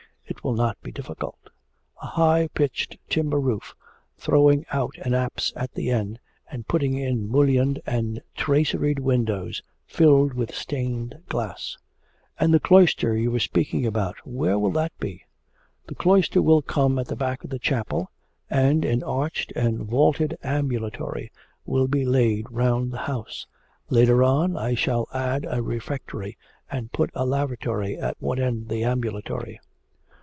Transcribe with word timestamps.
It 0.27 0.45
will 0.45 0.53
not 0.55 0.77
be 0.81 0.93
difficult. 0.93 1.37
A 2.01 2.05
high 2.05 2.47
pitched 2.53 2.97
timber 3.09 3.37
roof, 3.39 3.75
throwing 4.17 4.65
out 4.71 4.95
an 5.01 5.13
apse 5.13 5.51
at 5.57 5.73
the 5.73 5.91
end, 5.91 6.19
and 6.49 6.65
putting 6.67 6.95
in 6.95 7.29
mullioned 7.29 7.81
and 7.85 8.21
traceried 8.33 8.97
windows 8.99 9.61
filled 9.85 10.33
with 10.33 10.55
stained 10.55 11.15
glass.' 11.27 11.77
'And 12.39 12.53
the 12.53 12.61
cloister 12.61 13.13
you 13.15 13.35
are 13.35 13.39
speaking 13.39 13.85
about 13.85 14.25
where 14.25 14.57
will 14.57 14.71
that 14.71 14.97
be?' 14.99 15.25
'The 15.87 15.95
cloister 15.95 16.41
will 16.41 16.61
come 16.61 16.97
at 16.97 17.07
the 17.07 17.17
back 17.17 17.43
of 17.43 17.49
the 17.49 17.59
chapel, 17.59 18.09
and 18.49 18.85
an 18.85 19.03
arched 19.03 19.51
and 19.55 19.79
vaulted 19.81 20.37
ambulatory 20.43 21.29
will 21.65 21.89
be 21.89 22.05
laid 22.05 22.49
round 22.49 22.91
the 22.93 22.99
house. 22.99 23.45
Later 23.89 24.23
on 24.23 24.55
I 24.55 24.75
shall 24.75 25.07
add 25.13 25.45
a 25.47 25.61
refectory, 25.61 26.37
and 26.71 26.91
put 26.93 27.09
a 27.15 27.25
lavatory 27.25 27.97
at 27.99 28.15
one 28.21 28.39
end 28.39 28.61
of 28.63 28.67
the 28.69 28.85
ambulatory.' 28.85 29.59